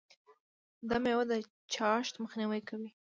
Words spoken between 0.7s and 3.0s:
دا میوه د چاغښت مخنیوی کوي.